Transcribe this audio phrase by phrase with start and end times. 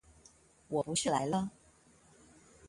[0.69, 1.51] 我不是來了！